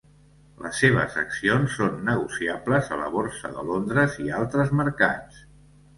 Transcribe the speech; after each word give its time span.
Les 0.65 0.79
seves 0.83 1.17
accions 1.23 1.75
són 1.81 2.01
negociables 2.09 2.91
a 2.95 2.99
la 3.03 3.11
Borsa 3.17 3.55
de 3.59 3.67
Londres 3.71 4.19
i 4.25 4.33
altres 4.39 4.77
mercats. 4.81 5.45